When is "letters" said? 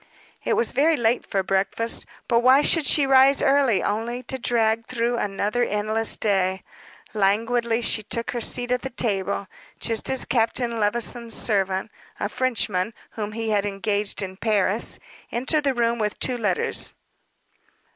16.39-16.93